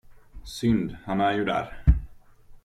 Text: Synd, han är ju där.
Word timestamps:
Synd, 0.43 0.95
han 1.05 1.21
är 1.21 1.31
ju 1.33 1.45
där. 1.45 1.83